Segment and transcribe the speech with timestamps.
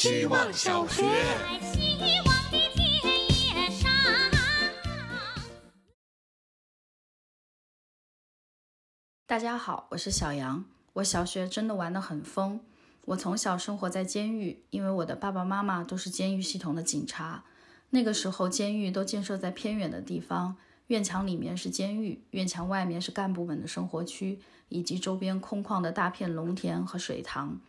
[0.00, 1.04] 希望小学。
[9.26, 10.64] 大家好，我是小杨。
[10.94, 12.58] 我小学真的玩得很疯。
[13.04, 17.44] 我从小生活在监狱，因为我的爸爸妈妈都是监狱系统的警察。
[17.90, 20.56] 那个时候，监狱都建设在偏远的地方，
[20.86, 24.38] 院墙里面是监狱，院墙外面是干部们的生活区，
[24.70, 27.60] 以及周边空旷的大片农田和水塘。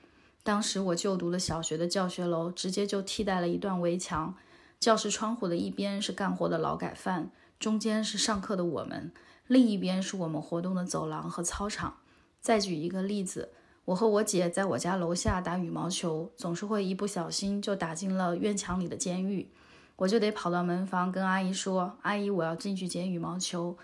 [0.44, 4.36] 当时我就读的小学的教学楼，直接就替代了一段围墙。
[4.80, 7.30] 教室窗户的一边是干活的劳改犯，
[7.60, 9.12] 中间是上课的我们。
[9.46, 11.98] 另一边是我们活动的走廊和操场。
[12.40, 13.50] 再举一个例子，
[13.86, 19.52] 我和我姐在我家楼下打羽毛球，总是会一不小心就打进了院墙里的监狱，
[19.98, 23.78] 我就得跑到门房跟阿姨说：“阿姨，我要进去捡羽毛球。”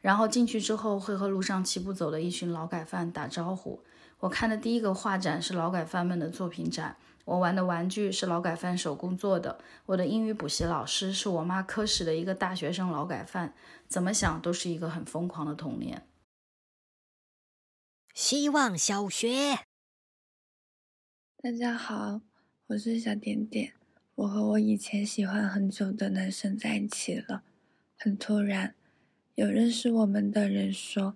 [0.00, 3.82] 然后进去之后会和路上齐步走的一群劳改犯打招呼。
[4.20, 6.96] 我看的第一个画展是劳改犯们的作品展。
[7.24, 9.58] 我玩的玩具是劳改犯手工做的。
[9.86, 13.54] 我的英语补习老师是我妈科室的一个大学生劳改犯。
[13.86, 16.06] 怎么想都是一个很疯狂的童年。
[18.14, 19.58] 希望小学，
[21.42, 22.22] 大家好，
[22.68, 23.74] 我是小点点。
[24.14, 27.44] 我和我以前喜欢很久的男生在一起了，
[27.96, 28.74] 很突然。
[29.38, 31.14] 有认识我们的人说，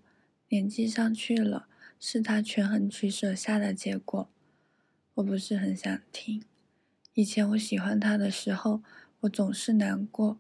[0.49, 1.67] 年纪上去了，
[1.99, 4.29] 是他权衡取舍下的结果。
[5.15, 6.41] 我不是很想听。
[7.15, 8.81] 以前我喜欢他的时候，
[9.23, 10.39] 我总是难过，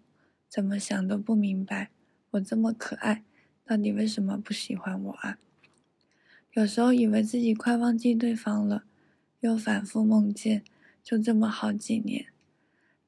[0.48, 1.90] 怎么想都不明白。
[2.30, 3.24] 我这么可爱，
[3.64, 5.38] 到底为什么不喜欢我啊？
[6.52, 8.84] 有时候以为自己快忘记对方了，
[9.40, 10.62] 又反复梦见，
[11.02, 12.26] 就这么好几年。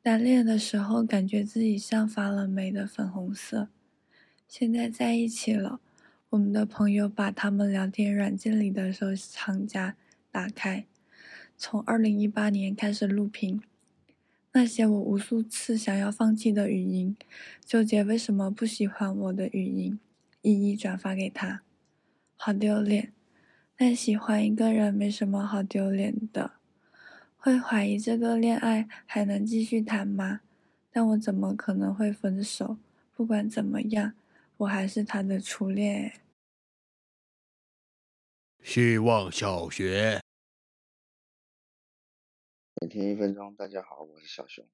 [0.02, 3.68] 单恋的时候，感觉自己像发了霉的粉红色。
[4.56, 5.80] 现在在一起了，
[6.30, 9.96] 我们的朋友把他们聊天软件里的收藏夹
[10.30, 10.84] 打开。
[11.56, 13.60] 从二零一八年开始录屏，
[14.52, 17.16] 那些我无数次想要放弃的语音，
[17.64, 19.98] 纠结为什么不喜欢我的语音，
[20.42, 21.62] 一一转发给他，
[22.36, 23.12] 好丢脸。
[23.76, 26.52] 但喜欢一个人没什么好丢脸的，
[27.36, 30.42] 会怀疑这个恋爱还能继续谈吗？
[30.92, 32.76] 但我怎么可能会分手？
[33.16, 34.12] 不管怎么样，
[34.58, 36.20] 我还是他的初恋。
[38.62, 40.20] 希望小学。
[42.80, 44.64] 每天一分钟，大家好，我是小熊。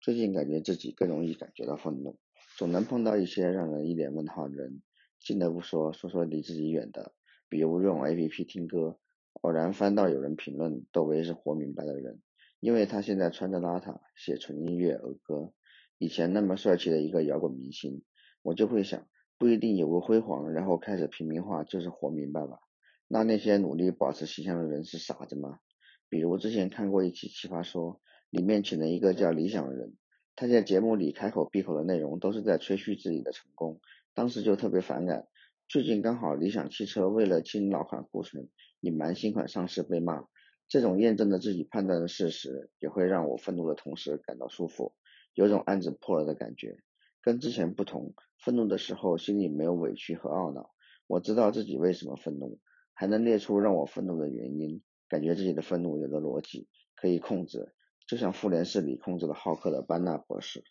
[0.00, 2.18] 最近感觉自己更容易感觉到愤怒，
[2.56, 4.82] 总能碰到一些让人一脸问号的人。
[5.20, 7.14] 近的不说，说说离自己远的，
[7.48, 8.98] 比如用 A P P 听歌，
[9.42, 12.20] 偶然翻到有人评论窦唯是活明白的人，
[12.58, 15.52] 因为他现在穿着邋遢，写纯音乐儿歌。
[15.98, 18.02] 以前那么帅气的一个摇滚明星，
[18.42, 22.58] 我就会想，不一定有个辉煌，然后开始平民化就是活明白了？
[23.06, 25.60] 那那些努力保持形象的人是傻子吗？
[26.08, 27.94] 比如之前看过一期《奇葩说》，
[28.30, 29.94] 里面请了一个叫李想的人，
[30.34, 33.80] 他在节目里开口闭口的内容都是在吹嘘自己的成功，
[34.12, 35.28] 当时就特别反感。
[35.68, 38.48] 最近刚好理想汽车为了清老款库存，
[38.80, 40.24] 隐瞒新款上市被骂，
[40.66, 44.94] 这种验证了自己判断的事实，也会让我愤怒的同时感到舒服，
[45.34, 46.78] 有种案子破了的感觉。
[47.20, 50.70] 跟之前不同，愤怒的时候心里没有委屈和懊恼，
[51.06, 52.60] 我知道自己为什么愤怒，
[52.94, 54.82] 还能列出让我愤怒的原因。
[55.08, 57.74] 感觉自己的愤怒有了逻辑，可以控制，
[58.06, 60.62] 就像复联四里控制了浩克的班纳博士。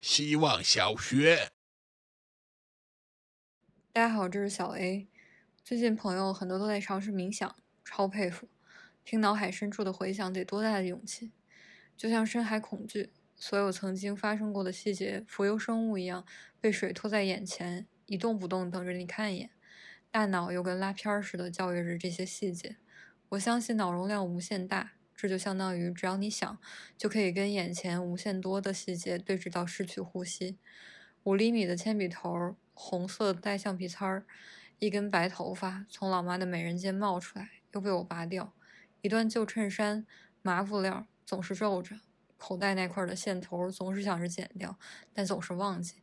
[0.00, 1.50] 希望小学，
[3.92, 5.08] 大家好，这是小 A。
[5.62, 7.54] 最近朋友很多都在尝试冥想，
[7.84, 8.48] 超佩服。
[9.04, 11.32] 听脑海深处的回响得多大的勇气？
[11.96, 16.24] 就像深海恐惧，所有曾经发生过的细节，浮游生物一样
[16.60, 19.50] 被水拖在眼前，一动不动等着你看一眼。
[20.10, 22.76] 大脑又跟拉片儿似的教育着这些细节。
[23.30, 26.58] 我相信脑容量无限大，这就相当于只要你想，
[26.96, 30.56] 就可以跟眼前无限多的细节对峙到失去呼吸。
[31.24, 34.24] 五厘米的铅笔头，红色带橡皮擦儿，
[34.78, 38.54] 一根白头发从老妈的美人尖冒出来，又被我拔掉。
[39.02, 40.06] 一段旧衬衫，
[40.40, 41.96] 麻布料总是皱着，
[42.36, 44.78] 口袋那块的线头总是想着剪掉，
[45.12, 46.02] 但总是忘记。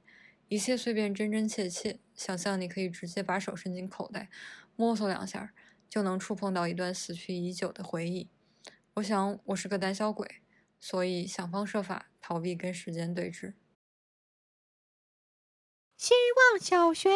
[0.50, 4.30] 一切碎片真真切切，想象你可以直接把手伸进口袋，
[4.76, 5.54] 摸索两下，
[5.90, 8.30] 就能触碰到一段死去已久的回忆。
[8.96, 10.42] 我想我是个胆小鬼，
[10.80, 13.54] 所以想方设法逃避跟时间对峙。
[15.98, 16.14] 希
[16.52, 17.10] 望小学，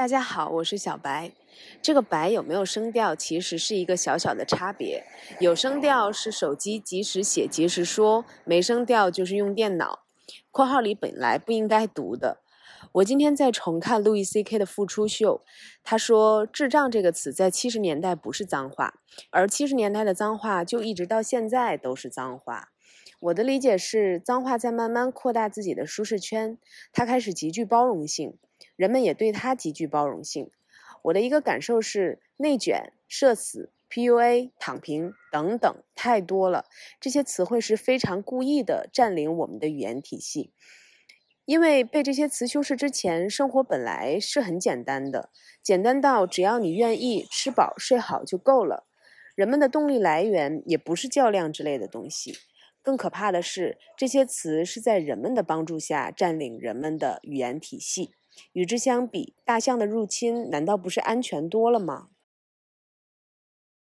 [0.00, 1.30] 大家好，我是小白。
[1.82, 5.04] 这个“白”有没有声调，其实是一个小小的差别。
[5.40, 10.06] 有声调是手机即时写即时说，没声调就是用电脑。
[10.50, 12.38] 括号里本来不应该读的，
[12.92, 15.42] 我今天在重看路易 C K 的复出秀，
[15.84, 18.94] 他说“智障”这个词在七十年代不是脏话，
[19.28, 22.70] 而七十年代的脏话就一直到现在都是脏话。
[23.20, 26.56] 我的理解是，脏话在慢慢扩大自己的舒适圈，
[26.90, 28.38] 它开始极具包容性，
[28.80, 30.50] 人们也对它极具包容性。
[31.02, 36.64] 我的一个感受是，内卷、社死、PUA、躺平等等太多了，
[36.98, 40.54] 这些词汇是非常故意的占领我们的语言体系。
[41.44, 45.28] 因为被这些词修饰之前，生活本来是很简单的，
[45.62, 48.86] 简单到只要你愿意吃饱睡好就够了。
[49.34, 52.38] 人们的动力来源也不是较量之类的东西。
[52.80, 58.14] 更可怕的是，这些词是在人们的帮助下占领人们的语言体系。
[58.52, 62.08] 与之相比，大象的入侵难道不是安全多了吗？